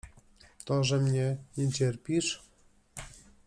[0.65, 2.41] To, że mnie nie cierpisz?